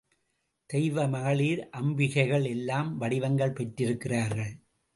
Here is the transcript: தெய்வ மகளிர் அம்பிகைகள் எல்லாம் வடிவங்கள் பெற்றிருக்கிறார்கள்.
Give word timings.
தெய்வ 0.69 1.05
மகளிர் 1.07 1.61
அம்பிகைகள் 1.79 2.47
எல்லாம் 2.49 2.97
வடிவங்கள் 2.97 3.53
பெற்றிருக்கிறார்கள். 3.53 4.53